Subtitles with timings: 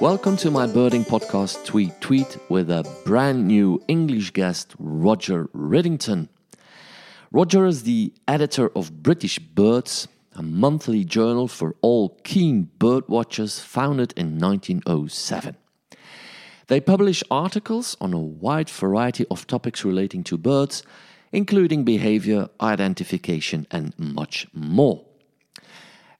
[0.00, 6.30] Welcome to my birding podcast, Tweet Tweet, with a brand new English guest, Roger Riddington.
[7.30, 13.58] Roger is the editor of British Birds, a monthly journal for all keen bird watchers
[13.58, 15.54] founded in 1907.
[16.68, 20.82] They publish articles on a wide variety of topics relating to birds,
[21.30, 25.04] including behavior, identification, and much more.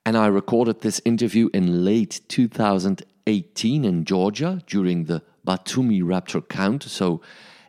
[0.04, 2.20] And I recorded this interview in late
[3.26, 7.20] 2018 in Georgia during the Batumi Raptor count, so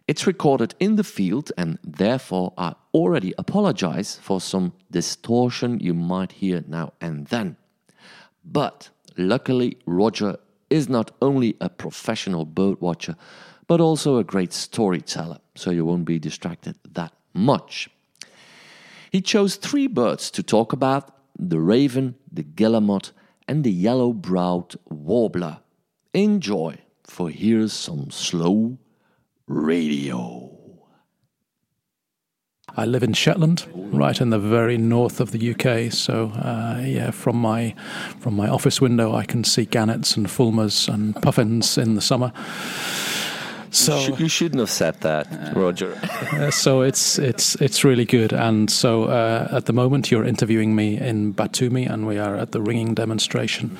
[0.08, 6.34] it's recorded in the field, and therefore I already apologize for some distortion you might
[6.34, 7.58] hear now and then.
[8.44, 10.38] But luckily, Roger
[10.70, 13.16] is not only a professional bird watcher,
[13.68, 17.90] but also a great storyteller, so you won't be distracted that much.
[19.12, 23.12] He chose three birds to talk about the raven, the guillemot,
[23.52, 25.60] and the yellow browed warbler.
[26.14, 28.78] Enjoy, for here's some slow
[29.46, 30.58] radio.
[32.78, 35.92] I live in Shetland, right in the very north of the UK.
[35.92, 37.76] So uh, yeah, from my
[38.22, 42.32] from my office window, I can see gannets and fulmars and puffins in the summer.
[43.72, 45.98] So you, sh- you shouldn't have said that, Roger.
[46.34, 48.34] uh, so it's it's it's really good.
[48.34, 52.52] And so uh, at the moment, you're interviewing me in Batumi, and we are at
[52.52, 53.78] the ringing demonstration.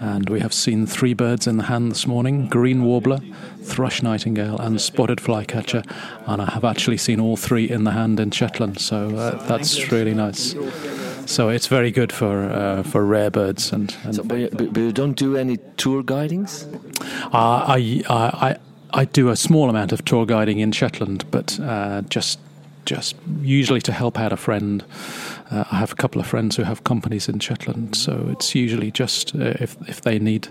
[0.00, 3.20] And we have seen three birds in the hand this morning: green warbler,
[3.60, 5.82] thrush nightingale, and spotted flycatcher.
[6.26, 8.80] And I have actually seen all three in the hand in Shetland.
[8.80, 10.54] So uh, that's really nice.
[11.26, 13.70] So it's very good for uh, for rare birds.
[13.70, 16.66] And, and so, but, but, you don't do any tour guidings.
[17.32, 18.56] Uh, I I I
[19.04, 22.38] do a small amount of tour guiding in Shetland, but uh, just
[22.84, 24.84] just usually to help out a friend.
[25.50, 28.90] Uh, I have a couple of friends who have companies in Shetland, so it's usually
[28.90, 30.48] just uh, if if they need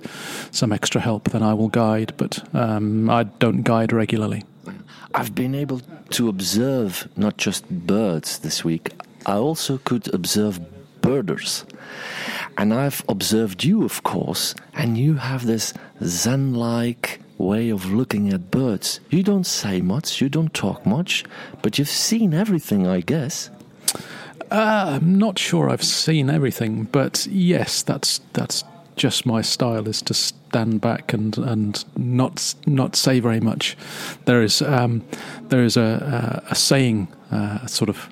[0.52, 2.14] some extra help, then I will guide.
[2.18, 4.44] But um, I don't guide regularly.
[5.14, 8.92] I've been able to observe not just birds this week.
[9.26, 10.60] I also could observe
[11.02, 11.66] birders.
[12.58, 15.74] And I've observed you, of course, and you have this
[16.04, 19.00] Zen like way of looking at birds.
[19.10, 21.24] You don't say much, you don't talk much,
[21.62, 23.50] but you've seen everything, I guess.
[24.52, 28.64] Uh, I'm not sure I've seen everything, but yes, that's that's
[28.96, 33.76] just my style is to stand back and and not not say very much.
[34.26, 35.04] There is um,
[35.50, 38.10] there is a a, a saying, uh, sort of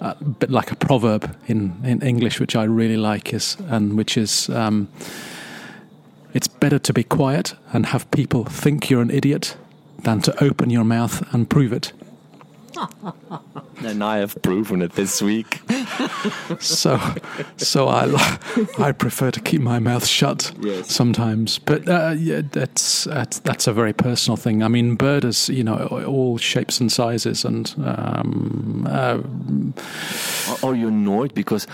[0.00, 4.16] a bit like a proverb in in English, which I really like, is and which
[4.16, 4.48] is.
[4.48, 4.88] Um,
[6.34, 9.56] it's better to be quiet and have people think you're an idiot
[9.98, 11.92] than to open your mouth and prove it.
[13.84, 15.60] and I have proven it this week.
[16.60, 17.00] so,
[17.56, 18.38] so I,
[18.78, 20.92] I prefer to keep my mouth shut yes.
[20.92, 21.58] sometimes.
[21.58, 24.62] But uh, yeah, that's, that's that's a very personal thing.
[24.62, 29.18] I mean, birders, you know, all shapes and sizes, and um, uh,
[30.66, 31.66] are you annoyed because,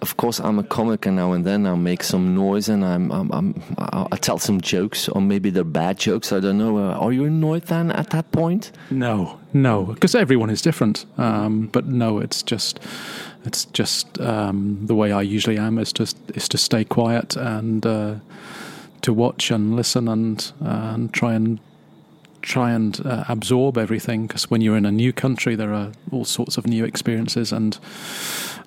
[0.00, 3.10] of course, I'm a comic, and now and then I make some noise, and I'm,
[3.10, 6.32] I'm, I'm I tell some jokes, or maybe they're bad jokes.
[6.32, 6.78] I don't know.
[6.78, 8.72] Uh, are you annoyed then at that point?
[8.90, 11.06] No, no, because everyone is different.
[11.18, 12.80] Um, but no, it's just
[13.44, 16.02] it's just um, the way I usually am is to
[16.34, 18.14] is to stay quiet and uh,
[19.02, 21.58] to watch and listen and uh, and try and
[22.42, 26.24] try and uh, absorb everything because when you're in a new country there are all
[26.24, 27.78] sorts of new experiences and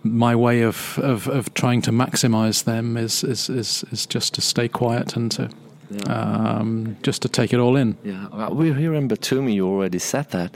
[0.03, 4.41] my way of, of, of trying to maximize them is, is, is, is just to
[4.41, 5.49] stay quiet and to.
[6.07, 7.97] Um, just to take it all in.
[8.03, 9.53] Yeah, we're here in Batumi.
[9.53, 10.55] You already said that,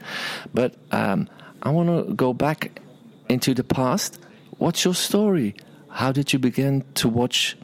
[0.53, 1.29] but um,
[1.63, 2.81] I want to go back
[3.29, 4.19] into the past.
[4.57, 5.55] What's your story?
[5.89, 7.57] How did you begin to watch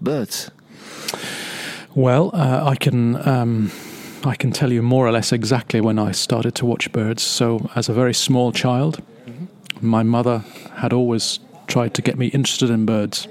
[0.00, 0.50] birds?
[1.94, 3.16] Well, uh, I can.
[3.28, 3.70] Um,
[4.24, 7.22] I can tell you more or less exactly when I started to watch birds.
[7.22, 9.46] So, as a very small child, mm-hmm.
[9.80, 10.44] my mother
[10.74, 11.38] had always
[11.68, 13.28] tried to get me interested in birds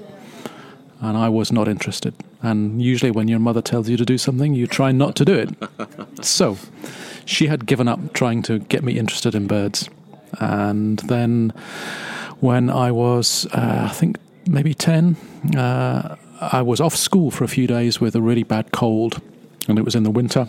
[1.00, 2.14] and I was not interested.
[2.42, 5.34] And usually, when your mother tells you to do something, you try not to do
[5.34, 6.24] it.
[6.24, 6.56] so,
[7.24, 9.88] she had given up trying to get me interested in birds.
[10.38, 11.52] And then,
[12.40, 15.16] when I was, uh, I think, maybe 10,
[15.56, 19.20] uh, I was off school for a few days with a really bad cold,
[19.66, 20.48] and it was in the winter.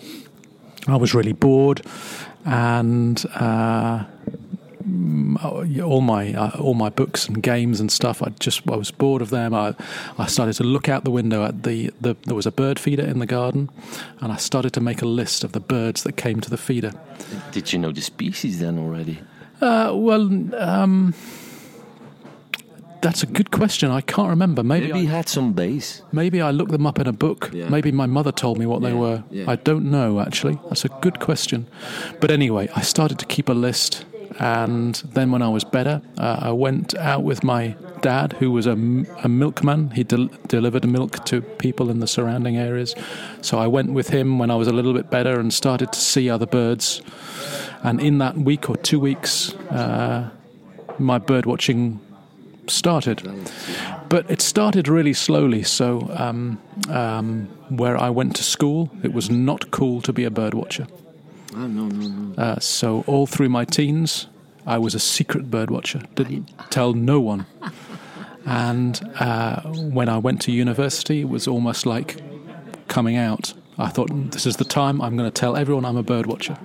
[0.87, 1.81] I was really bored,
[2.45, 4.05] and uh,
[5.83, 8.21] all my uh, all my books and games and stuff.
[8.23, 9.53] I just I was bored of them.
[9.53, 9.75] I
[10.17, 13.03] I started to look out the window at the, the there was a bird feeder
[13.03, 13.69] in the garden,
[14.21, 16.93] and I started to make a list of the birds that came to the feeder.
[17.51, 19.19] Did you know the species then already?
[19.61, 20.29] Uh, well.
[20.55, 21.13] Um,
[23.01, 23.89] that's a good question.
[23.91, 24.61] I can't remember.
[24.61, 26.01] Maybe Maybe he I, had some base.
[26.11, 27.49] maybe I looked them up in a book.
[27.53, 27.69] Yeah.
[27.69, 29.23] Maybe my mother told me what they were.
[29.31, 29.45] yeah.
[29.49, 30.59] I don't know actually.
[30.67, 31.67] That's a good question.
[32.19, 34.03] But anyway, I started to keep a list,
[34.39, 38.65] and then when I was better, uh, I went out with my dad, who was
[38.65, 39.91] a milkman.
[39.91, 42.95] He del- delivered milk to people in the surrounding areas.
[43.41, 45.99] So I went with him when I was a little bit better and started to
[45.99, 47.01] see other birds.
[47.83, 50.29] And in that week or two weeks, uh,
[50.97, 51.99] my bird watching
[52.67, 53.21] started.
[54.07, 55.63] But it started really slowly.
[55.63, 56.59] So, um,
[56.89, 60.87] um, where I went to school, it was not cool to be a bird watcher.
[61.55, 62.35] Oh, no, no, no.
[62.41, 64.27] Uh, so, all through my teens,
[64.65, 67.45] I was a secret bird watcher, didn't tell no one.
[68.45, 72.21] And uh, when I went to university, it was almost like
[72.87, 73.53] coming out.
[73.77, 76.57] I thought, this is the time I'm going to tell everyone I'm a bird watcher.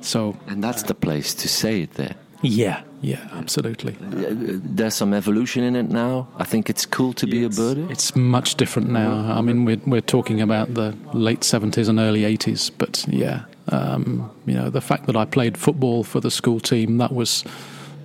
[0.00, 2.14] So, And that's the place to say it there.
[2.42, 3.94] yeah, yeah, absolutely.
[3.94, 4.34] Uh,
[4.76, 6.28] There's some evolution in it now.
[6.36, 7.88] I think it's cool to be a birder.
[7.90, 9.38] It's much different now.
[9.38, 13.42] I mean, we're we're talking about the late seventies and early eighties, but yeah,
[13.72, 17.44] um, you know, the fact that I played football for the school team that was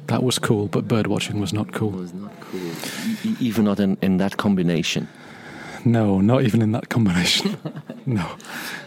[0.07, 2.04] that was cool, but bird watching was not cool.
[2.04, 2.60] It's not cool.
[3.24, 5.07] E- even not in, in that combination.
[5.86, 7.57] No, not even in that combination.
[8.06, 8.15] no.
[8.15, 8.36] no.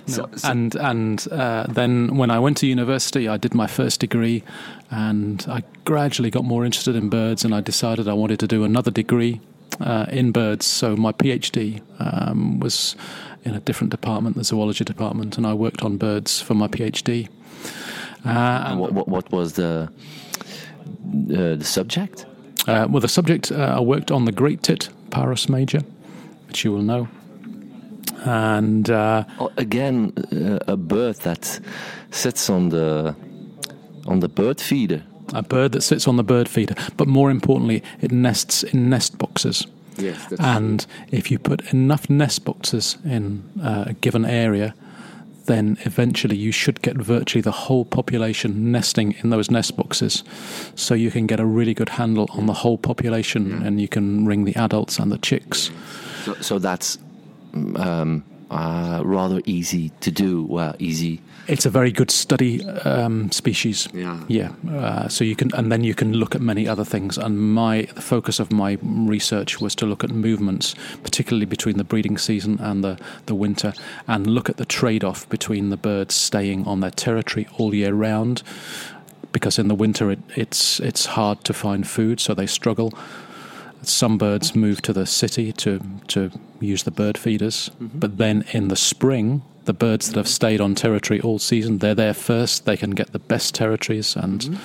[0.07, 4.01] So- so- and and uh, then when I went to university, I did my first
[4.01, 4.43] degree,
[4.91, 8.65] and I gradually got more interested in birds, and I decided I wanted to do
[8.65, 9.41] another degree
[9.81, 10.67] uh, in birds.
[10.67, 12.97] So my PhD um, was
[13.45, 17.29] in a different department, the zoology department, and I worked on birds for my PhD.
[18.25, 19.89] Uh, what, what, what was the
[21.31, 22.27] uh, the subject?
[22.67, 25.83] uh, well, the subject uh, I worked on the great tit, Parus major,
[26.49, 27.09] which you will know,
[28.25, 28.91] and.
[28.91, 31.61] Uh, Oh, again, uh, a bird that
[32.11, 33.15] sits on the
[34.07, 35.03] on the bird feeder.
[35.33, 39.19] A bird that sits on the bird feeder, but more importantly, it nests in nest
[39.19, 39.67] boxes.
[39.99, 44.75] Yes, And if you put enough nest boxes in uh, a given area,
[45.47, 50.23] then eventually you should get virtually the whole population nesting in those nest boxes.
[50.75, 54.27] So you can get a really good handle on the whole population and you can
[54.27, 55.71] ring the adults and the chicks.
[56.25, 56.99] So, so that's
[57.77, 60.45] um, uh, rather easy to do.
[60.45, 61.21] Well, easy.
[61.49, 63.89] It's a very good study um, species.
[63.93, 64.21] Yeah.
[64.29, 64.51] Yeah.
[64.69, 67.19] Uh, so you can, and then you can look at many other things.
[67.19, 71.85] And my the focus of my research was to look at movements, particularly between the
[71.85, 73.73] breeding season and the, the winter,
[74.07, 78.43] and look at the trade-off between the birds staying on their territory all year round,
[79.33, 82.93] because in the winter it, it's it's hard to find food, so they struggle.
[83.83, 86.31] Some birds move to the city to to
[86.61, 90.75] use the bird feeders, but then in the spring, the birds that have stayed on
[90.75, 92.65] territory all season, they're there first.
[92.65, 94.59] They can get the best territories and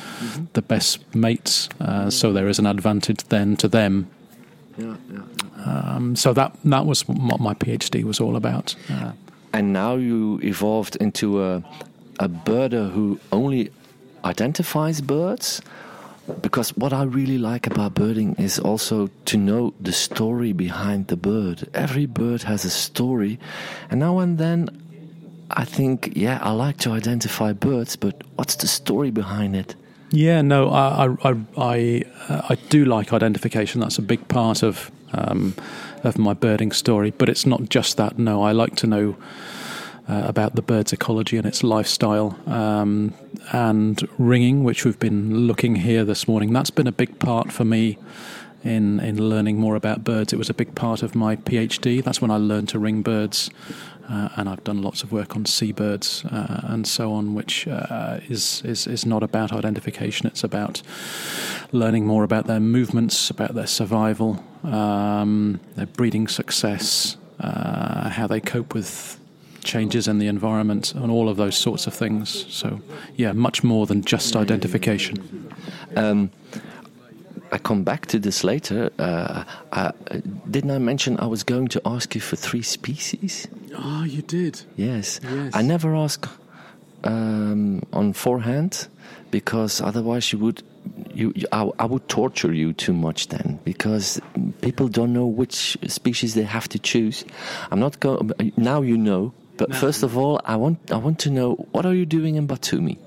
[0.54, 4.08] the best mates, uh, so there is an advantage then to them.
[4.78, 5.96] Yeah, yeah.
[5.96, 8.76] Um, so that that was what my PhD was all about.
[8.90, 9.12] Uh,
[9.54, 11.62] And now you evolved into a
[12.20, 13.70] a birder who only
[14.24, 15.62] identifies birds.
[16.42, 21.18] Because what I really like about birding is also to know the story behind the
[21.18, 21.68] bird.
[21.74, 23.40] Every bird has a story,
[23.90, 24.70] and now and then
[25.50, 29.76] I think, yeah, I like to identify birds, but what's the story behind it?
[30.12, 33.82] Yeah, no, I I I I, uh, do like identification.
[33.82, 35.54] That's a big part of um,
[36.04, 37.12] of my birding story.
[37.12, 38.18] But it's not just that.
[38.18, 39.16] No, I like to know
[40.10, 42.38] uh, about the bird's ecology and its lifestyle.
[42.48, 43.14] Um,
[43.52, 47.66] and ringing, which we've been looking here this morning, that's been a big part for
[47.66, 47.98] me
[48.64, 50.34] in in learning more about birds.
[50.34, 52.04] It was a big part of my PhD.
[52.04, 53.50] That's when I learned to ring birds.
[54.10, 58.20] Uh, and I've done lots of work on seabirds uh, and so on, which uh,
[58.28, 60.28] is, is is not about identification.
[60.28, 60.82] It's about
[61.72, 68.42] learning more about their movements, about their survival, um, their breeding success, uh, how they
[68.42, 69.21] cope with
[69.64, 72.46] changes in the environment, and all of those sorts of things.
[72.50, 72.82] So,
[73.16, 75.54] yeah, much more than just identification.
[75.96, 76.32] Um,
[77.52, 78.92] I come back to this later.
[78.98, 79.92] Uh, uh,
[80.50, 83.48] didn't I mention I was going to ask you for three species?
[83.76, 84.62] Oh, you did.
[84.78, 85.20] Yes.
[85.24, 85.52] Yes.
[85.54, 86.28] I never ask
[87.04, 88.88] um, on forehand
[89.32, 90.64] because otherwise you would.
[91.14, 94.20] You, you I, I would torture you too much then because
[94.62, 97.24] people don't know which species they have to choose.
[97.70, 98.82] I'm not going now.
[98.82, 101.94] You know, but Now first of all, I want I want to know what are
[101.94, 102.98] you doing in Batumi?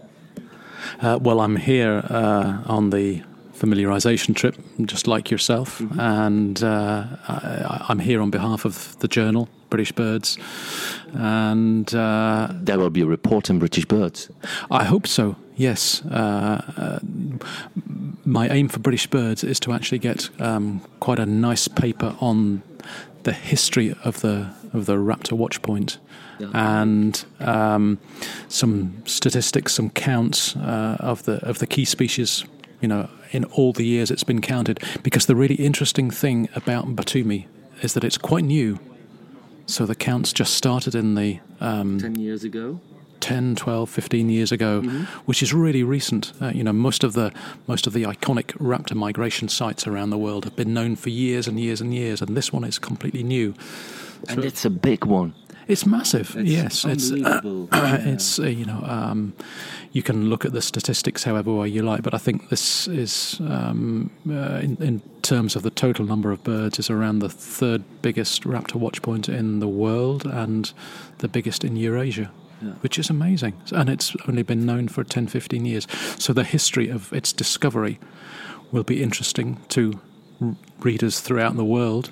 [1.00, 3.22] Uh, well, I'm here uh, on the
[3.58, 9.48] familiarization trip, just like yourself, and uh, I, I'm here on behalf of the journal
[9.68, 10.38] British Birds,
[11.12, 14.30] and uh, There will be a report in British Birds.
[14.70, 15.34] I hope so.
[15.56, 16.98] Yes, uh, uh,
[18.24, 22.62] my aim for British Birds is to actually get um, quite a nice paper on
[23.24, 25.98] the history of the of the raptor watch point
[26.38, 26.48] Yeah.
[26.54, 27.98] and um,
[28.48, 32.44] some statistics, some counts uh, of the of the key species.
[32.80, 34.78] You know, in all the years it's been counted.
[35.02, 37.46] Because the really interesting thing about Batumi
[37.82, 38.78] is that it's quite new.
[39.66, 42.80] So the counts just started in the um, Ten years ago.
[43.20, 44.82] 10, 12, 15 years ago,
[45.24, 46.32] which is really recent.
[46.42, 47.32] Uh, you know, most of the
[47.66, 51.48] most of the iconic raptor migration sites around the world have been known for years
[51.48, 53.54] and years and years, and this one is completely new.
[54.28, 55.34] And it's a big one.
[55.66, 56.36] It's massive.
[56.36, 57.68] It's yes, it's unbelievable.
[57.72, 59.32] it's uh, you know um,
[59.92, 63.40] you can look at the statistics however way you like, but I think this is
[63.40, 67.82] um, uh, in, in terms of the total number of birds is around the third
[68.02, 70.72] biggest raptor watch point in the world and
[71.18, 72.30] the biggest in Eurasia.
[72.60, 72.72] Yeah.
[72.80, 73.54] Which is amazing.
[73.72, 75.86] And it's only been known for 10, 15 years.
[76.18, 77.98] So the history of its discovery
[78.70, 80.00] will be interesting to
[80.40, 82.10] r- readers throughout the world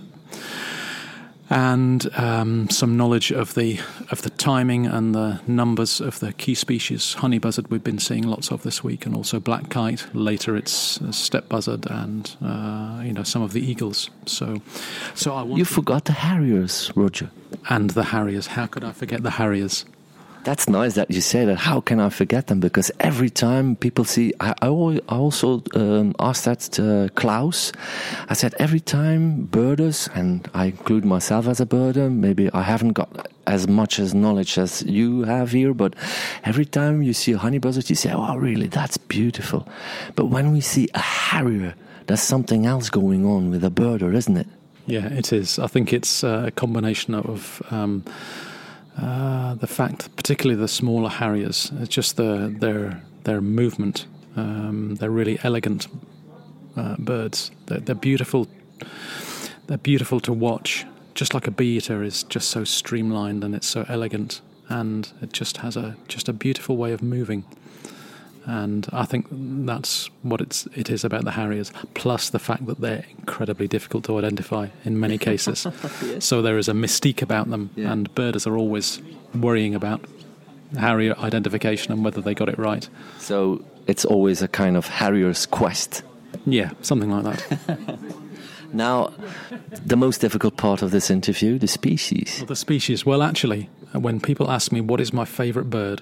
[1.52, 3.78] and um, some knowledge of the
[4.10, 7.14] of the timing and the numbers of the key species.
[7.14, 10.06] Honey buzzard we've been seeing lots of this week, and also black kite.
[10.14, 14.10] Later, it's steppe buzzard and uh, you know some of the eagles.
[14.26, 14.62] So,
[15.14, 17.30] so I You forgot the harriers, Roger.
[17.68, 18.46] and the harriers.
[18.48, 19.84] How could I forget the harriers?
[20.44, 21.56] That's nice that you say that.
[21.56, 22.58] How can I forget them?
[22.58, 27.70] Because every time people see, I, I also um, asked that to Klaus.
[28.28, 32.12] I said every time birders, and I include myself as a birder.
[32.12, 35.94] Maybe I haven't got as much as knowledge as you have here, but
[36.44, 38.66] every time you see a honey buzzard, you say, "Oh, really?
[38.66, 39.68] That's beautiful."
[40.16, 41.74] But when we see a harrier,
[42.08, 44.48] there's something else going on with a birder, isn't it?
[44.86, 45.60] Yeah, it is.
[45.60, 48.02] I think it's uh, a combination of um,
[48.98, 54.06] uh, the fact, particularly the smaller harriers, it's just the, their their movement.
[54.36, 55.86] Um, they're really elegant
[56.76, 57.50] uh, birds.
[57.66, 58.48] They're, they're beautiful.
[59.66, 60.84] They're beautiful to watch.
[61.14, 65.32] Just like a bee eater is just so streamlined and it's so elegant, and it
[65.32, 67.44] just has a just a beautiful way of moving.
[68.44, 71.72] And I think that's what it's it is about the harriers.
[71.94, 75.66] Plus the fact that they're incredibly difficult to identify in many cases.
[76.18, 77.92] So there is a mystique about them, Yeah.
[77.92, 79.00] and birders are always
[79.34, 80.00] worrying about
[80.78, 82.88] harrier identification and whether they got it right.
[83.18, 86.02] So it's always a kind of harrier's quest.
[86.46, 87.98] Yeah, something like that.
[88.74, 89.12] Now,
[89.84, 92.36] the most difficult part of this interview, the species.
[92.38, 93.04] Well, the species.
[93.04, 96.00] Well, actually, uh, when people ask me what is my favourite bird,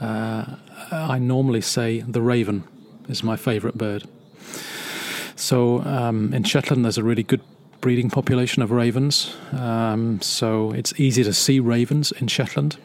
[0.00, 0.56] uh,
[0.90, 2.64] I normally say the raven
[3.08, 4.04] is my favourite bird.
[5.36, 7.40] So um, in Shetland, there's a really good
[7.80, 9.36] breeding population of ravens.
[9.52, 12.78] Um, so it's easy to see ravens in Shetland,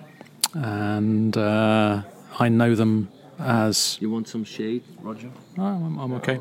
[0.53, 2.01] and uh,
[2.39, 5.29] I know them as You want some shade, Roger?
[5.57, 6.39] Oh, I'm, I'm okay.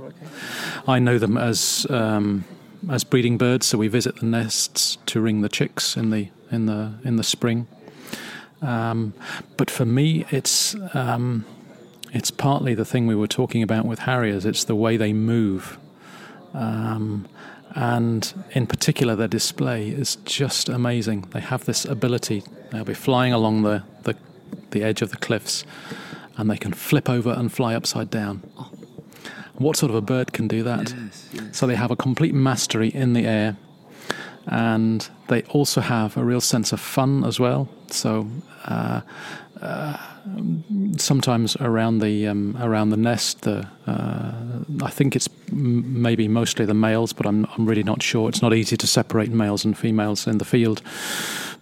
[0.86, 2.44] I know them as um,
[2.90, 6.66] as breeding birds, so we visit the nests to ring the chicks in the in
[6.66, 7.66] the in the spring.
[8.62, 9.14] Um,
[9.56, 11.44] but for me, it's um,
[12.12, 14.44] it's partly the thing we were talking about with harriers.
[14.44, 15.78] It's the way they move,
[16.54, 17.28] um,
[17.74, 21.22] and in particular, their display is just amazing.
[21.30, 22.42] They have this ability.
[22.70, 24.16] They'll be flying along the the,
[24.70, 25.64] the edge of the cliffs,
[26.36, 28.42] and they can flip over and fly upside down.
[29.54, 30.94] What sort of a bird can do that?
[31.52, 33.56] So they have a complete mastery in the air,
[34.48, 37.68] and they also have a real sense of fun as well.
[37.90, 38.28] So
[38.64, 39.02] uh,
[39.60, 39.96] uh,
[40.96, 44.32] sometimes around the um, around the nest, the uh,
[44.82, 48.28] I think it's m- maybe mostly the males, but I'm I'm really not sure.
[48.28, 50.82] It's not easy to separate males and females in the field.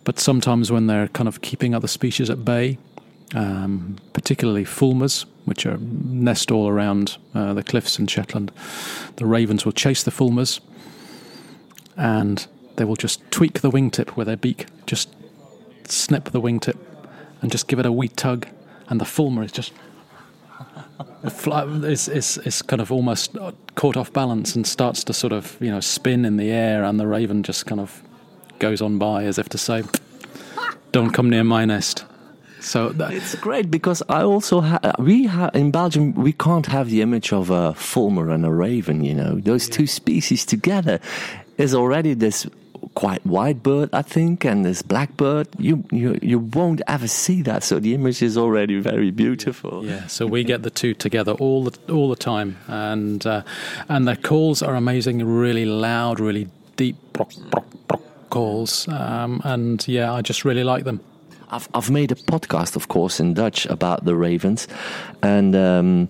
[0.04, 2.78] But sometimes when they're kind of keeping other species at bay,
[3.34, 8.52] um, particularly fulmars, which are nest all around uh, the cliffs in Shetland.
[9.16, 10.60] The ravens will chase the fulmars,
[11.96, 15.14] and they will just tweak the wingtip with their beak, just
[15.84, 16.76] snip the wingtip,
[17.42, 18.46] and just give it a wee tug,
[18.88, 19.72] and the fulmar is just.
[21.24, 23.36] Is, is, is kind of almost
[23.74, 26.98] caught off balance and starts to sort of you know spin in the air, and
[26.98, 28.02] the raven just kind of
[28.58, 29.82] goes on by as if to say,
[30.92, 32.04] "Don't come near my nest."
[32.60, 36.88] So that, It's great because I also ha- we ha- in Belgium we can't have
[36.90, 39.04] the image of a fulmar and a raven.
[39.04, 40.98] You know, those two species together
[41.58, 42.46] is already this
[42.94, 45.48] quite white bird, I think, and this black bird.
[45.58, 47.62] You you you won't ever see that.
[47.62, 49.84] So the image is already very beautiful.
[49.84, 53.42] Yeah, so we get the two together all the all the time, and uh,
[53.88, 59.86] and their calls are amazing, really loud, really deep brock, brock, brock calls, um, and
[59.88, 61.00] yeah, I just really like them.
[61.50, 64.68] I've I've made a podcast, of course, in Dutch about the ravens,
[65.22, 66.08] and um,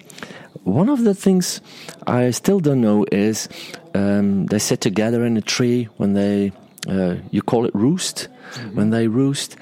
[0.65, 1.61] one of the things
[2.07, 3.49] I still don't know is
[3.95, 6.53] um, they sit together in a tree when they
[6.89, 8.77] uh, you call it roost Mm-hmm.
[8.77, 9.57] when they roost.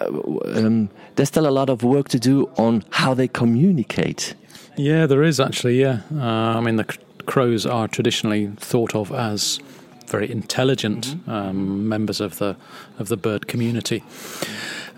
[0.00, 0.06] Uh,
[0.54, 4.34] um, there's still a lot of work to do on how they communicate.
[4.76, 5.80] Yeah, there is actually.
[5.80, 6.84] Yeah, uh, I mean the
[7.26, 9.58] crows are traditionally thought of as
[10.06, 12.56] very intelligent um, members of the
[13.00, 14.04] of the bird community,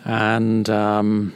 [0.05, 1.33] and um,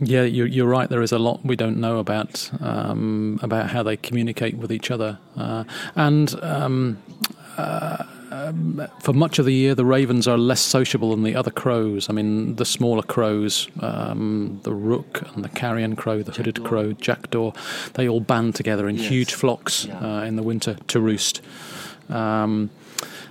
[0.00, 0.88] yeah, you're, you're right.
[0.88, 4.90] There is a lot we don't know about um, about how they communicate with each
[4.90, 6.34] other, uh, and.
[6.42, 6.98] Um,
[7.56, 8.04] uh,
[8.48, 12.08] um, for much of the year, the ravens are less sociable than the other crows.
[12.10, 16.92] I mean, the smaller crows, um, the rook and the carrion crow, the hooded crow,
[16.92, 17.52] jackdaw,
[17.94, 19.08] they all band together in Yes.
[19.08, 19.98] huge flocks Yeah.
[20.20, 21.40] uh, in the winter to roost.
[22.08, 22.70] Um,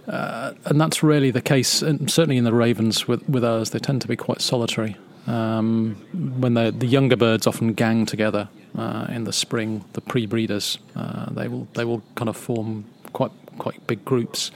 [0.08, 3.80] uh, and that's really the case, and certainly in the ravens with, with ours, they
[3.80, 4.98] tend to be quite solitary.
[5.26, 5.96] Um,
[6.40, 11.28] when the the younger birds often gang together uh, in the spring, the pre-breeders, uh,
[11.32, 14.52] they will they will kind of form quite quite big groups.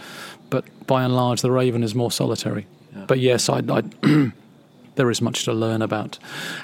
[0.50, 2.66] But by and large, the raven is more solitary.
[3.08, 3.84] But yes, I, I
[4.96, 6.18] there is much to learn about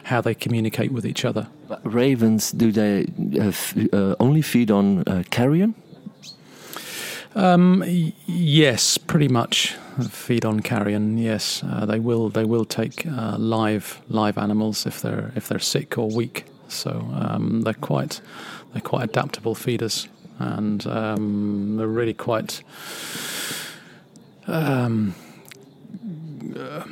[0.05, 1.47] how they communicate with each other.
[1.67, 3.05] But ravens, do they
[3.39, 5.75] uh, f- uh, only feed on uh, carrion?
[7.35, 9.75] Um, y- yes, pretty much
[10.09, 11.17] feed on carrion.
[11.17, 12.29] Yes, uh, they will.
[12.29, 16.45] They will take uh, live live animals if they're if they're sick or weak.
[16.67, 18.21] So um, they're quite
[18.71, 20.07] they're quite adaptable feeders,
[20.39, 22.63] and um, they're really quite.
[24.47, 25.15] Um,
[26.57, 26.83] uh,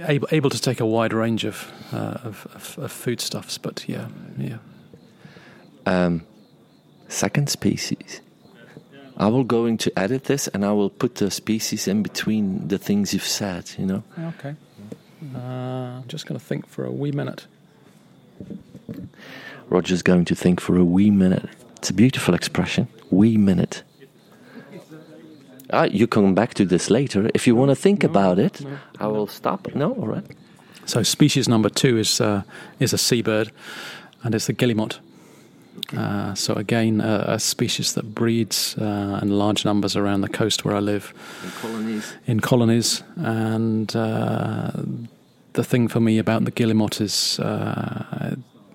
[0.00, 4.08] able, able to take a wide range of, uh, of, of, of foodstuffs, but yeah,
[4.36, 4.58] yeah.
[5.86, 6.22] Um,
[7.08, 8.20] second species.
[9.16, 12.78] I will going to edit this and I will put the species in between the
[12.78, 13.70] things you've said.
[13.78, 14.02] You know.
[14.18, 14.54] Okay.
[15.34, 17.46] Uh, I'm just going to think for a wee minute.
[19.68, 21.48] Roger's going to think for a wee minute.
[21.76, 22.88] It's a beautiful expression.
[23.10, 23.82] Wee minute.
[25.72, 27.30] Ah, you come back to this later.
[27.34, 28.60] If you want to think about it,
[29.00, 29.74] I will stop.
[29.74, 30.24] No, all right.
[30.84, 32.42] So species number two is uh,
[32.78, 33.50] is a seabird,
[34.22, 35.00] and it's the guillemot.
[35.96, 40.64] Uh, so again, uh, a species that breeds uh, in large numbers around the coast
[40.64, 42.14] where I live In colonies.
[42.26, 43.02] in colonies.
[43.16, 44.70] And uh,
[45.54, 48.34] the thing for me about the guillemot is uh,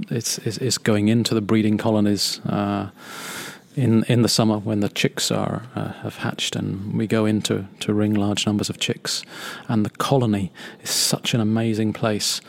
[0.10, 2.88] it's, is, is going into the breeding colonies uh,
[3.78, 7.66] in in the summer when the chicks are uh, have hatched, and we go into
[7.80, 9.24] to ring large numbers of chicks.
[9.70, 12.42] And the colony is such an amazing place.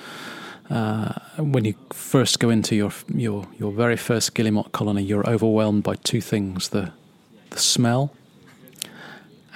[0.70, 5.82] Uh, when you first go into your your your very first guillemot colony, you're overwhelmed
[5.82, 6.92] by two things: the
[7.50, 8.10] the smell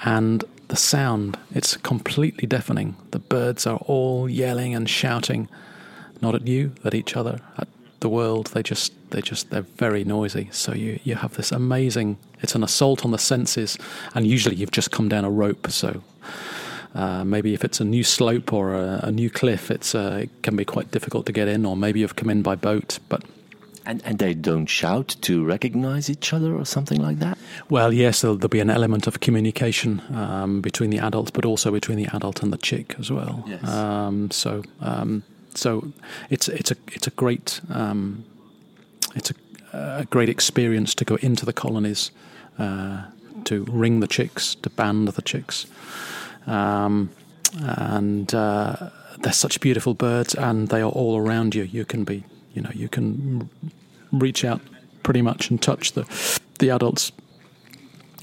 [0.05, 1.37] and the sound.
[1.51, 2.95] It's completely deafening.
[3.11, 5.49] The birds are all yelling and shouting,
[6.21, 7.67] not at you, at each other, at
[8.03, 8.45] the world.
[8.53, 10.45] They just they just they're very noisy.
[10.51, 12.17] So you you have this amazing.
[12.43, 13.77] It's an assault on the senses,
[14.13, 15.71] and usually you've just come down a rope.
[15.71, 15.89] So.
[16.95, 20.29] Uh, maybe if it's a new slope or a, a new cliff, it's uh, it
[20.43, 22.99] can be quite difficult to get in, or maybe you've come in by boat.
[23.09, 23.21] But
[23.85, 27.37] And, and they don't shout to recognize each other or something like that?
[27.69, 31.71] Well, yes, there'll, there'll be an element of communication um, between the adults, but also
[31.71, 33.43] between the adult and the chick as well.
[33.47, 33.67] Yes.
[33.67, 35.23] Um, so, um,
[35.57, 35.91] so
[36.29, 38.25] it's it's a it's a great um,
[39.15, 39.35] it's a,
[39.73, 42.11] a great experience to go into the colonies,
[42.59, 43.03] uh,
[43.45, 45.65] to ring the chicks, to band the chicks,
[46.47, 47.09] um,
[47.59, 48.89] and uh,
[49.19, 51.63] they're such beautiful birds, and they are all around you.
[51.63, 53.49] You can be, you know, you can
[54.11, 54.61] reach out
[55.03, 56.05] pretty much and touch the
[56.59, 57.11] the adults.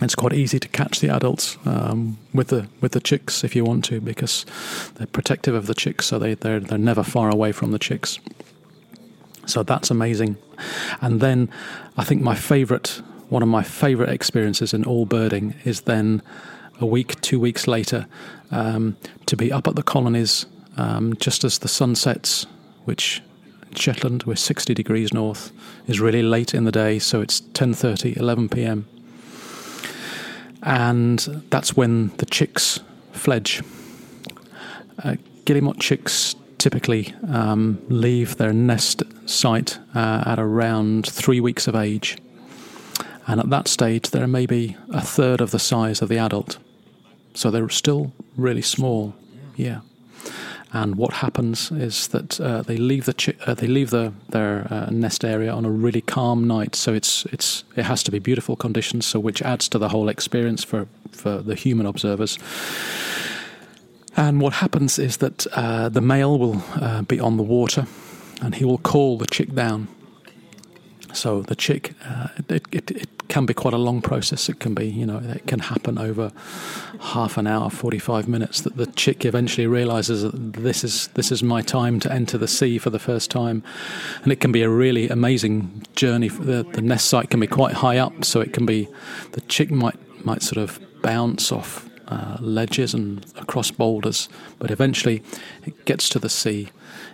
[0.02, 3.64] It's quite easy to catch the adults um, with the with the chicks if you
[3.64, 4.46] want to, because
[4.94, 8.18] they're protective of the chicks, so they they're they're never far away from the chicks.
[9.46, 10.36] So that's amazing.
[11.00, 11.48] And then
[11.96, 16.22] I think my favourite, one of my favourite experiences in all birding is then
[16.80, 18.06] a week, two weeks later,
[18.50, 22.46] um, to be up at the colonies um, just as the sun sets,
[22.84, 23.22] which
[23.74, 25.52] Shetland, we're 60 degrees north,
[25.86, 28.86] is really late in the day, so it's 10.30, 11 p.m.
[30.62, 31.18] And
[31.50, 32.80] that's when the chicks
[33.12, 33.62] fledge.
[35.02, 41.74] Uh, guillemot chicks typically um, leave their nest site uh, at around three weeks of
[41.74, 42.18] age.
[43.26, 46.58] And at that stage, they're maybe a third of the size of the adult.
[47.34, 49.14] So they're still really small.
[49.56, 49.80] Yeah.
[50.72, 54.88] And what happens is that uh, they leave the uh, they leave the, their uh,
[54.90, 56.76] nest area on a really calm night.
[56.76, 59.06] So it's it's it has to be beautiful conditions.
[59.06, 62.38] So which adds to the whole experience for for the human observers.
[64.16, 67.86] And what happens is that uh, the male will uh, be on the water
[68.42, 69.88] and he will call the chick down.
[71.12, 74.48] So the chick, uh, it, it, it, can be quite a long process.
[74.48, 76.32] It can be, you know, it can happen over
[77.00, 81.40] half an hour, 45 minutes that the chick eventually realizes that this is, this is
[81.40, 83.62] my time to enter the sea for the first time.
[84.24, 86.26] And it can be a really amazing journey.
[86.26, 88.88] The, the nest site can be quite high up, so it can be,
[89.30, 89.96] the chick might,
[90.26, 95.22] might sort of bounce off uh, ledges and across boulders, but eventually
[95.64, 96.70] it gets to the sea,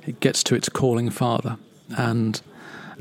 [0.07, 1.59] it gets to its calling father,
[1.99, 2.41] and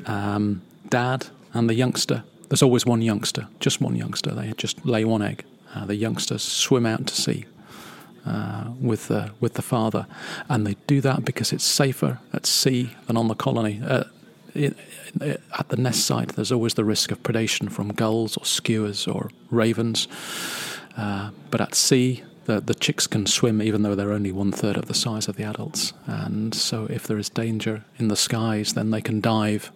[0.05, 2.23] um, dad and the youngster.
[2.49, 4.31] There's always one youngster, just one youngster.
[4.31, 5.43] They just lay one egg.
[5.73, 7.45] Uh, the youngsters swim out to sea
[8.25, 10.07] uh, with the with the father,
[10.49, 13.81] and they do that because it's safer at sea than on the colony.
[13.85, 14.05] Uh,
[14.53, 14.77] it,
[15.21, 19.13] it, at the nest site, there's always the risk of predation from gulls or skuas
[19.13, 20.07] or ravens.
[20.97, 24.77] Uh, but at sea, the, the chicks can swim even though they're only one third
[24.77, 25.93] of the size of the adults.
[26.05, 29.71] And so, if there is danger in the skies, then they can dive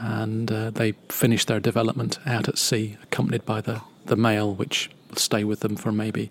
[0.00, 4.90] and uh, they finish their development out at sea, accompanied by the, the male, which
[5.08, 6.30] will stay with them for maybe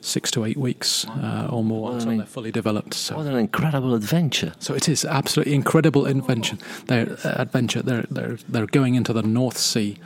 [0.00, 2.94] six to eight weeks uh, or more until they're fully developed.
[2.94, 4.52] So, what an incredible adventure!
[4.58, 6.58] So it is absolutely incredible invention.
[6.86, 7.82] They're uh, adventure.
[7.82, 9.98] They're they're they're going into the North Sea,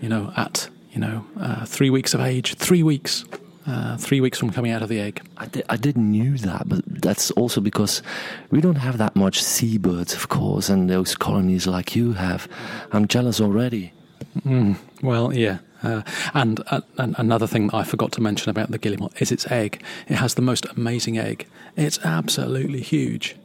[0.00, 2.54] you know, at you know uh, three weeks of age.
[2.54, 3.24] Three weeks
[3.68, 5.20] uh, three weeks from coming out of the egg.
[5.36, 8.02] I, di- I didn't knew that, but that's also because
[8.50, 12.48] we don't have that much seabirds, of course, and those colonies like you have.
[12.92, 13.92] I'm jealous already.
[14.40, 15.58] Mm, well, yeah.
[15.82, 16.02] Uh,
[16.34, 19.46] and, uh, and another thing that I forgot to mention about the guillemot is its
[19.50, 19.82] egg.
[20.08, 21.46] It has the most amazing egg.
[21.76, 23.36] It's absolutely huge.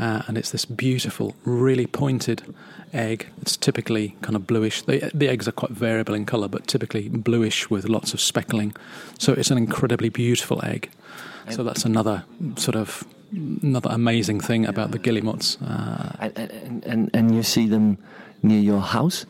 [0.00, 2.42] Uh, and it's this beautiful, really pointed
[2.94, 3.26] egg.
[3.42, 4.80] It's typically kind of bluish.
[4.82, 8.74] The, the eggs are quite variable in colour, but typically bluish with lots of speckling.
[9.18, 10.90] So it's an incredibly beautiful egg.
[11.50, 12.24] So that's another
[12.56, 15.60] sort of another amazing thing about the guillemots.
[15.60, 17.98] Uh, and, and, and you see them
[18.42, 19.26] near your house?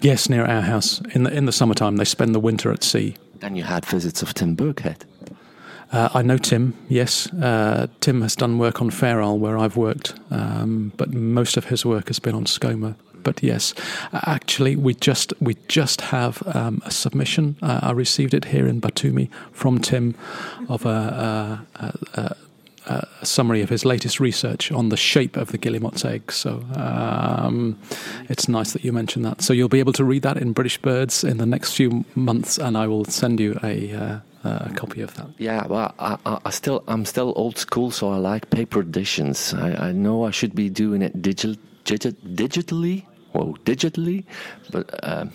[0.00, 1.00] Yes, near our house.
[1.14, 3.16] In the in the summertime, they spend the winter at sea.
[3.42, 5.04] And you had visits of Tim Birkhead.
[5.92, 7.32] Uh, I know Tim, yes.
[7.32, 11.66] Uh, Tim has done work on Fair Isle where I've worked, um, but most of
[11.66, 12.96] his work has been on Skomer.
[13.22, 13.74] But yes,
[14.12, 17.56] actually, we just we just have um, a submission.
[17.60, 20.14] Uh, I received it here in Batumi from Tim
[20.68, 22.36] of a, a, a,
[22.86, 26.30] a, summary of his latest research on the shape of the guillemot's egg.
[26.30, 27.76] So um,
[28.28, 29.42] it's nice that you mentioned that.
[29.42, 32.58] So you'll be able to read that in British Birds in the next few months,
[32.58, 35.28] and I will send you a uh, a copy of that.
[35.38, 39.54] Yeah, well, I, I, still I'm still old school, so I like paper editions.
[39.54, 44.24] I, I know I should be doing it digital, digitally, well, digitally,
[44.70, 45.32] but um,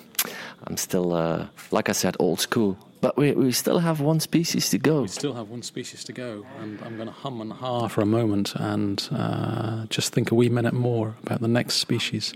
[0.68, 2.78] I'm still, uh, like I said, old school.
[3.02, 5.02] But we, we still have one species to go.
[5.02, 8.02] We still have one species to go, and I'm going to hum and ha for
[8.02, 12.34] a moment and uh, just think a wee minute more about the next species.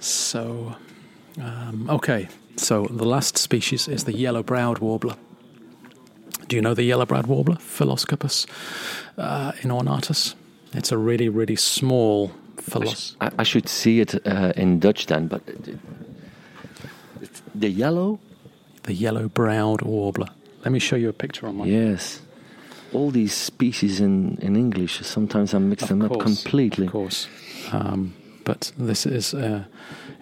[0.00, 0.76] So,
[1.40, 5.16] um, okay, so the last species is the yellow-browed warbler.
[6.48, 8.46] Do you know the yellow-browed warbler, Phylloscopus
[9.16, 10.34] uh, inornatus?
[10.72, 13.16] It's a really, really small philos.
[13.20, 15.42] I, sh- I should see it uh, in Dutch then, but
[17.54, 18.18] the yellow,
[18.82, 20.28] the yellow-browed warbler.
[20.64, 21.66] Let me show you a picture on my.
[21.66, 22.20] Yes,
[22.92, 25.00] all these species in in English.
[25.02, 26.86] Sometimes I mix of them course, up completely.
[26.86, 27.28] Of course,
[27.72, 29.64] um, but this is uh,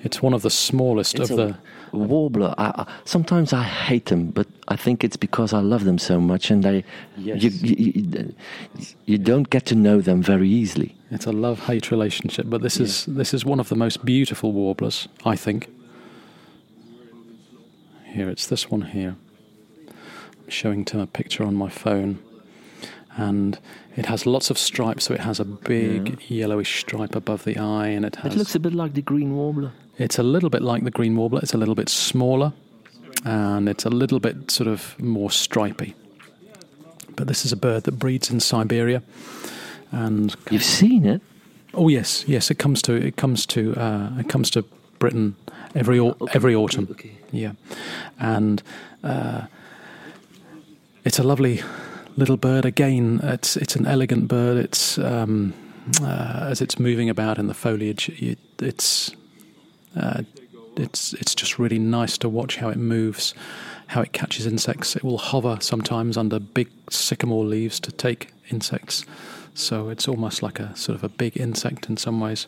[0.03, 1.57] it's one of the smallest it's of the
[1.93, 2.55] warbler.
[2.59, 6.21] I, I, sometimes I hate them, but I think it's because I love them so
[6.21, 6.85] much, and they
[7.17, 7.43] yes.
[7.43, 8.35] you, you,
[9.07, 10.97] you, don't get to know them very easily.
[11.11, 12.85] It's a love-hate relationship, but this yeah.
[12.85, 15.69] is this is one of the most beautiful warblers, I think.
[18.07, 19.17] Here, it's this one here.
[19.88, 22.19] I'm showing Tim a picture on my phone,
[23.16, 23.59] and
[23.96, 25.05] it has lots of stripes.
[25.05, 26.40] So it has a big yeah.
[26.40, 28.35] yellowish stripe above the eye, and it has.
[28.35, 29.72] It looks a bit like the green warbler.
[29.98, 31.40] It's a little bit like the green warbler.
[31.42, 32.53] It's a little bit smaller,
[33.25, 35.94] and it's a little bit sort of more stripy.
[37.14, 39.03] But this is a bird that breeds in Siberia,
[39.90, 41.20] and you've seen it.
[41.75, 42.51] Oh yes, yes.
[42.51, 44.64] It comes to it comes to uh, it comes to
[44.98, 45.37] Britain
[45.75, 46.88] every au- okay, every autumn.
[46.90, 47.18] Okay, okay.
[47.31, 47.53] Yeah,
[48.18, 48.62] and
[49.05, 49.42] uh,
[51.05, 51.62] it's a lovely
[52.16, 52.64] little bird.
[52.64, 54.57] Again, it's it's an elegant bird.
[54.57, 55.55] It's um,
[56.03, 59.11] uh, as it's moving about in the foliage, it, it's
[59.96, 60.22] uh,
[60.77, 63.35] it's it's just really nice to watch how it moves,
[63.88, 64.96] how it catches insects.
[64.96, 69.05] It will hover sometimes under big sycamore leaves to take insects.
[69.55, 72.46] So it's almost like a sort of a big insect in some ways,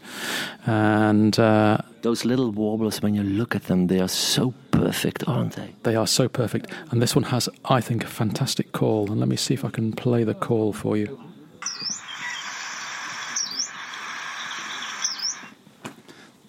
[0.65, 4.53] and uh, Those little warblers, when you look at them, they are so
[4.85, 5.75] perfect, aren't they?
[5.83, 6.71] They are so perfect.
[6.91, 9.11] And this one has, I think, a fantastic call.
[9.11, 11.19] And let me see if I can play the call for you.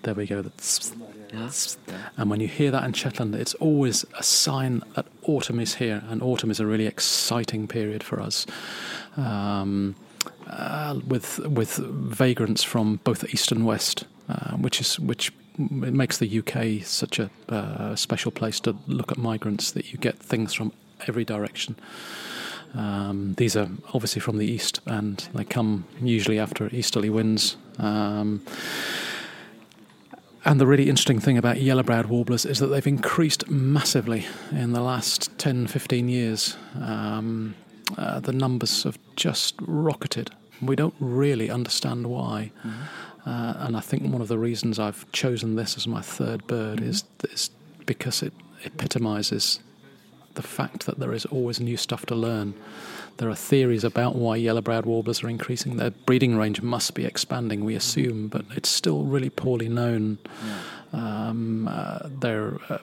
[0.03, 0.41] There we go.
[0.41, 0.93] That's,
[2.17, 6.03] and when you hear that in Shetland, it's always a sign that autumn is here,
[6.09, 8.45] and autumn is a really exciting period for us,
[9.17, 9.95] um,
[10.47, 16.17] uh, with with vagrants from both east and west, uh, which is which it makes
[16.17, 20.53] the UK such a uh, special place to look at migrants that you get things
[20.53, 20.73] from
[21.07, 21.75] every direction.
[22.73, 27.55] Um, these are obviously from the east, and they come usually after easterly winds.
[27.77, 28.41] Um,
[30.43, 34.73] and the really interesting thing about yellow browed warblers is that they've increased massively in
[34.73, 36.55] the last 10, 15 years.
[36.79, 37.55] Um,
[37.97, 40.31] uh, the numbers have just rocketed.
[40.61, 42.51] We don't really understand why.
[43.25, 46.81] Uh, and I think one of the reasons I've chosen this as my third bird
[46.81, 47.49] is, is
[47.85, 48.33] because it
[48.63, 49.59] epitomizes
[50.35, 52.53] the fact that there is always new stuff to learn.
[53.17, 55.77] There are theories about why yellow-browed warblers are increasing.
[55.77, 60.17] Their breeding range must be expanding, we assume, but it's still really poorly known.
[60.91, 62.79] Um, uh, they're, uh,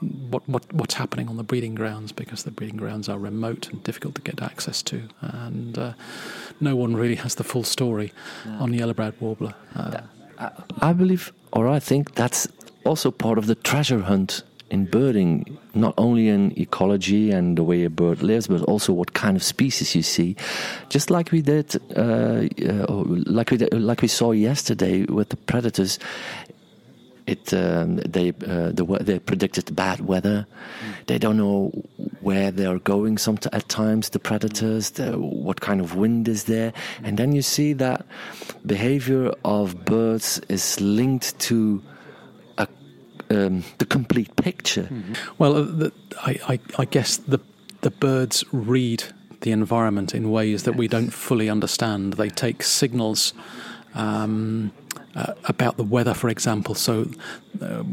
[0.00, 3.82] what, what, what's happening on the breeding grounds because the breeding grounds are remote and
[3.82, 5.92] difficult to get access to, and uh,
[6.60, 8.12] no one really has the full story
[8.46, 9.54] on the yellow-browed warbler.
[9.74, 10.00] Uh,
[10.38, 12.48] I, I believe, or I think that's
[12.84, 17.84] also part of the treasure hunt in birding, not only in ecology and the way
[17.84, 20.36] a bird lives, but also what kind of species you see.
[20.90, 25.36] Just like we did, uh, uh, like we did, like we saw yesterday with the
[25.36, 25.98] predators.
[27.28, 30.46] It um, they uh, the they predicted bad weather.
[31.06, 31.70] They don't know
[32.22, 33.18] where they are going.
[33.18, 36.72] Some at times the predators, the, what kind of wind is there,
[37.04, 38.06] and then you see that
[38.64, 41.82] behavior of birds is linked to
[42.56, 42.66] a,
[43.30, 44.88] um, the complete picture.
[45.38, 45.92] Well, uh, the,
[46.24, 47.40] I, I, I guess the
[47.82, 49.04] the birds read
[49.40, 52.14] the environment in ways that we don't fully understand.
[52.14, 53.34] They take signals
[53.94, 54.72] um,
[55.18, 56.74] uh, about the weather, for example.
[56.74, 57.10] So,
[57.60, 57.84] uh,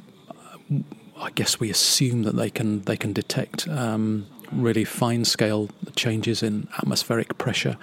[1.17, 6.43] I guess we assume that they can they can detect um, really fine scale changes
[6.43, 7.77] in atmospheric pressure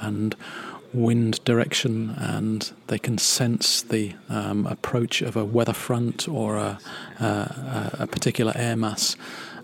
[0.00, 0.34] and
[0.92, 6.78] wind direction, and they can sense the um, approach of a weather front or a,
[7.20, 9.16] a, a particular air mass,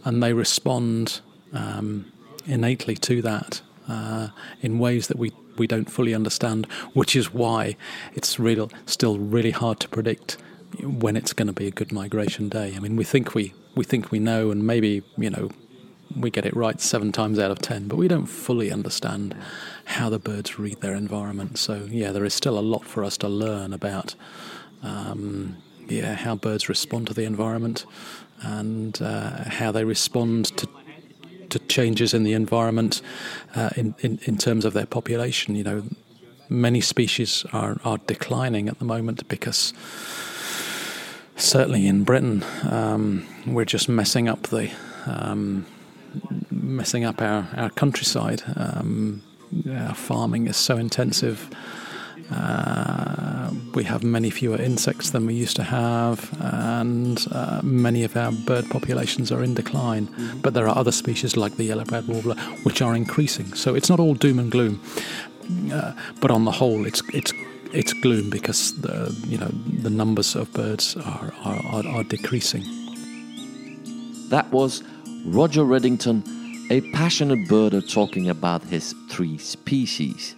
[0.05, 1.21] and they respond
[1.53, 2.11] um,
[2.47, 4.29] innately to that uh,
[4.63, 7.77] in ways that we, we don't fully understand, which is why
[8.15, 10.37] it's real, still really hard to predict
[10.83, 12.75] when it's going to be a good migration day.
[12.77, 15.51] I mean, we think we, we think we know, and maybe, you know,
[16.17, 19.35] we get it right seven times out of ten, but we don't fully understand
[19.85, 21.59] how the birds read their environment.
[21.59, 24.15] So, yeah, there is still a lot for us to learn about
[24.83, 25.57] um,
[25.89, 27.85] yeah, how birds respond to the environment
[28.41, 30.69] and uh, how they respond to
[31.51, 33.03] to changes in the environment
[33.55, 35.55] uh, in, in in terms of their population.
[35.55, 35.83] You know,
[36.49, 39.73] many species are are declining at the moment because
[41.37, 44.71] certainly in Britain um, we're just messing up the
[45.07, 45.67] um,
[46.51, 48.43] messing up our our countryside.
[48.57, 49.23] Um,
[49.71, 51.49] our farming is so intensive.
[52.31, 58.17] Uh, we have many fewer insects than we used to have, and uh, many of
[58.17, 60.09] our bird populations are in decline.
[60.43, 63.55] But there are other species like the yellow-browed warbler which are increasing.
[63.55, 64.81] So it's not all doom and gloom,
[65.73, 67.33] uh, but on the whole, it's it's
[67.73, 69.51] it's gloom because the you know
[69.83, 72.65] the numbers of birds are are, are, are decreasing.
[74.29, 74.83] That was
[75.25, 76.23] Roger Riddington,
[76.71, 80.35] a passionate birder talking about his three species.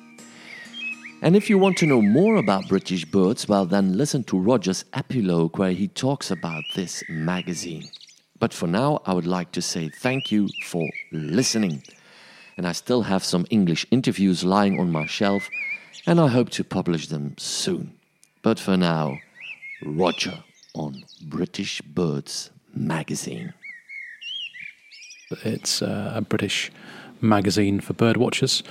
[1.22, 4.86] And if you want to know more about British birds, well, then listen to Roger's
[4.94, 7.90] epilogue where he talks about this magazine.
[8.38, 11.82] But for now, I would like to say thank you for listening.
[12.56, 15.50] And I still have some English interviews lying on my shelf,
[16.06, 17.92] and I hope to publish them soon.
[18.40, 19.18] But for now,
[19.84, 20.42] Roger
[20.74, 23.52] on British Birds magazine.
[25.44, 26.70] It's uh, a British
[27.20, 28.62] magazine for bird watchers.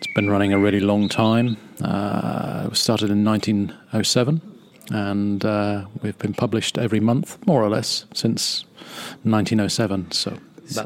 [0.00, 1.58] It's been running a really long time.
[1.82, 4.40] Uh, it was started in 1907,
[4.90, 8.64] and uh, we've been published every month, more or less, since
[9.24, 10.10] 1907.
[10.12, 10.38] So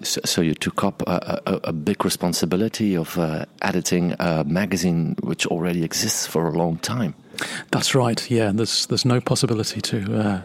[0.03, 5.15] So, so you took up a, a, a big responsibility of uh, editing a magazine
[5.23, 7.15] which already exists for a long time.
[7.71, 8.31] that's right.
[8.31, 10.41] Yeah, there's there's no possibility to uh,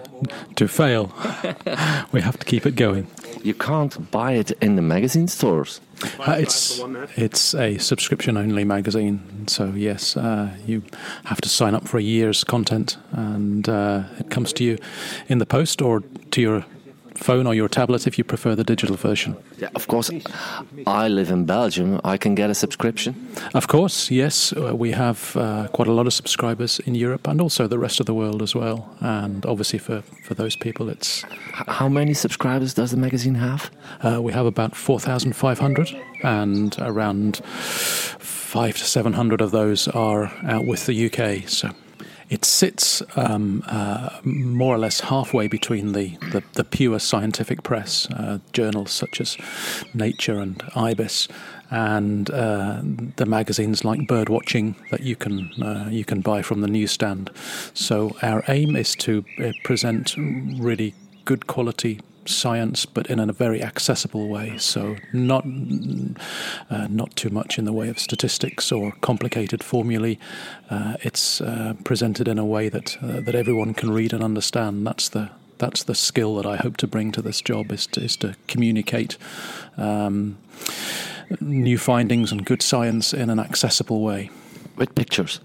[0.56, 1.12] to fail.
[2.12, 3.08] we have to keep it going.
[3.44, 5.82] You can't buy it in the magazine stores.
[6.20, 6.82] Uh, it's
[7.16, 10.82] it's a subscription only magazine, so yes, uh, you
[11.26, 14.78] have to sign up for a year's content, and uh, it comes to you
[15.28, 16.66] in the post or to your
[17.20, 19.36] phone or your tablet if you prefer the digital version.
[19.58, 20.10] Yeah, of course.
[20.88, 22.00] I live in Belgium.
[22.04, 23.14] I can get a subscription.
[23.54, 24.54] Of course, yes.
[24.54, 28.00] Uh, we have uh, quite a lot of subscribers in Europe and also the rest
[28.00, 28.90] of the world as well.
[29.00, 31.24] And obviously, for, for those people, it's.
[31.52, 33.70] How many subscribers does the magazine have?
[34.02, 40.86] Uh, we have about 4,500, and around five to 700 of those are out with
[40.86, 41.48] the UK.
[41.48, 41.72] So.
[42.30, 48.08] It sits um, uh, more or less halfway between the, the, the pure scientific press,
[48.12, 49.36] uh, journals such as
[49.94, 51.28] Nature and IBIS,
[51.72, 52.82] and uh,
[53.16, 57.32] the magazines like Birdwatching that you can uh, you can buy from the newsstand.
[57.74, 60.94] So our aim is to uh, present really
[61.26, 64.58] good quality science, but in a very accessible way.
[64.58, 70.18] So not uh, not too much in the way of statistics or complicated formulae.
[70.70, 74.86] Uh, it's uh, presented in a way that uh, that everyone can read and understand.
[74.86, 78.02] That's the that's the skill that I hope to bring to this job is to,
[78.02, 79.18] is to communicate.
[79.78, 80.38] Um,
[81.42, 84.32] new findings and good science in an accessible way.
[84.78, 85.42] With pictures.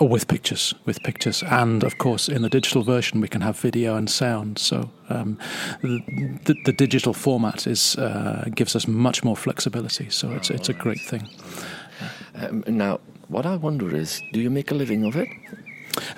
[0.00, 3.56] Oh, with pictures, with pictures, and of course, in the digital version, we can have
[3.60, 4.58] video and sound.
[4.58, 5.38] So um,
[5.82, 10.10] the, the, digital format is uh, gives us much more flexibility.
[10.10, 11.28] So it's it's a great thing.
[12.34, 15.28] Um, now, what I wonder is, do you make a living of it?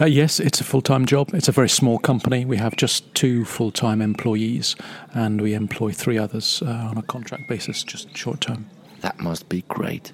[0.00, 1.34] Uh, yes, it's a full time job.
[1.34, 2.46] It's a very small company.
[2.46, 4.74] We have just two full time employees,
[5.12, 8.70] and we employ three others uh, on a contract basis, just short term.
[9.02, 10.12] That must be great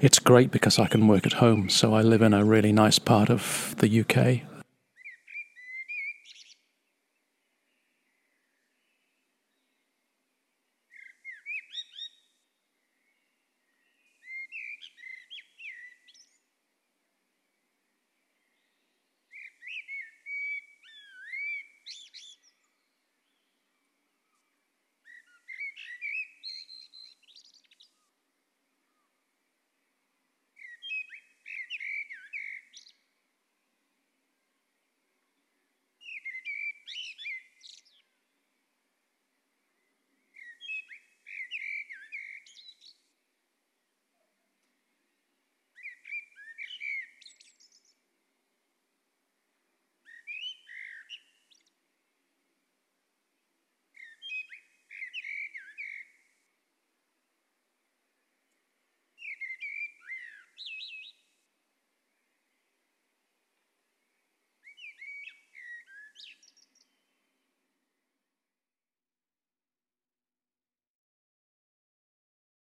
[0.00, 1.68] it's great because I can work at home.
[1.68, 4.42] So I live in a really nice part of the UK,